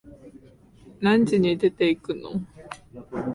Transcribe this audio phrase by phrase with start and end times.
[0.99, 2.31] 何時に出てくの？